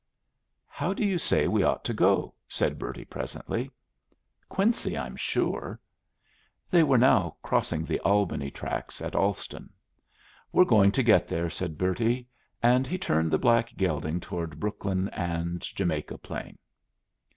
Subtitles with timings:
[0.67, 3.69] "How do you say we ought to go?" said Bertie, presently.
[4.49, 5.79] "Quincy, I'm sure."
[6.71, 9.69] They were now crossing the Albany tracks at Allston.
[10.51, 12.27] "We're going to get there," said Bertie;
[12.63, 16.57] and he turned the black gelding toward Brookline and Jamaica Plain.